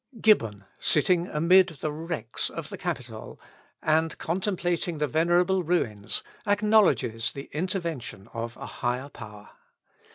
Gibbon, 0.19 0.63
sitting 0.79 1.27
amid 1.27 1.67
the 1.67 1.91
wrecks 1.91 2.49
of 2.49 2.69
the 2.69 2.77
Capitol, 2.79 3.39
and 3.83 4.17
contemplating 4.17 4.97
the 4.97 5.05
venerable 5.05 5.61
ruins, 5.61 6.23
acknowledges 6.47 7.33
the 7.33 7.51
intervention 7.51 8.27
of 8.33 8.57
a 8.57 8.65
higher 8.65 9.09
power. 9.09 9.49